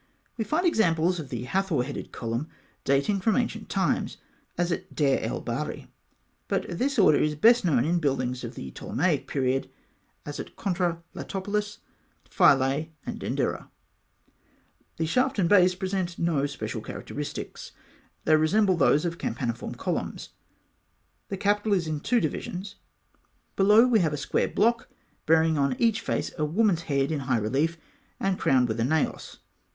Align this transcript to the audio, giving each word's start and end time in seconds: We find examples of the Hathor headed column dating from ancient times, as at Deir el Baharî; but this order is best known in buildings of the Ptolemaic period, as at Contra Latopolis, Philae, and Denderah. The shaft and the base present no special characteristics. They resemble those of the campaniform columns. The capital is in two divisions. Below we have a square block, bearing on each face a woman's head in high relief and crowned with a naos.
We 0.35 0.43
find 0.43 0.65
examples 0.65 1.19
of 1.19 1.29
the 1.29 1.43
Hathor 1.43 1.83
headed 1.83 2.11
column 2.11 2.47
dating 2.83 3.21
from 3.21 3.35
ancient 3.35 3.69
times, 3.69 4.17
as 4.57 4.71
at 4.71 4.95
Deir 4.95 5.19
el 5.21 5.43
Baharî; 5.43 5.89
but 6.47 6.65
this 6.67 6.97
order 6.97 7.19
is 7.19 7.35
best 7.35 7.63
known 7.63 7.85
in 7.85 7.99
buildings 7.99 8.43
of 8.43 8.55
the 8.55 8.71
Ptolemaic 8.71 9.27
period, 9.27 9.69
as 10.25 10.39
at 10.39 10.55
Contra 10.55 11.03
Latopolis, 11.13 11.77
Philae, 12.27 12.89
and 13.05 13.19
Denderah. 13.19 13.69
The 14.97 15.05
shaft 15.05 15.37
and 15.37 15.47
the 15.47 15.53
base 15.55 15.75
present 15.75 16.17
no 16.17 16.47
special 16.47 16.81
characteristics. 16.81 17.71
They 18.25 18.35
resemble 18.35 18.77
those 18.77 19.05
of 19.05 19.11
the 19.19 19.23
campaniform 19.23 19.75
columns. 19.77 20.29
The 21.29 21.37
capital 21.37 21.73
is 21.73 21.85
in 21.85 21.99
two 21.99 22.19
divisions. 22.19 22.73
Below 23.55 23.85
we 23.85 23.99
have 23.99 24.13
a 24.13 24.17
square 24.17 24.47
block, 24.47 24.89
bearing 25.27 25.59
on 25.59 25.75
each 25.79 26.01
face 26.01 26.31
a 26.39 26.43
woman's 26.45 26.81
head 26.89 27.11
in 27.11 27.19
high 27.19 27.37
relief 27.37 27.77
and 28.19 28.39
crowned 28.39 28.67
with 28.67 28.79
a 28.79 28.83
naos. 28.83 29.37